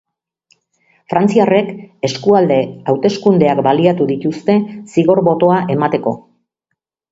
[1.11, 1.69] Frantziarrek
[2.09, 2.57] eskualde
[2.95, 4.57] hauteskundeak baliatu dituzte
[4.97, 6.19] zigor botoa emateko.